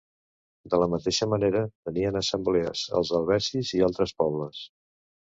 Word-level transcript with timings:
De 0.73 0.79
la 0.83 0.87
mateixa 0.93 1.27
manera, 1.33 1.61
tenien 1.91 2.19
assemblees 2.23 2.89
els 3.01 3.15
helvecis 3.21 3.75
i 3.81 3.87
altres 3.93 4.19
pobles. 4.25 4.69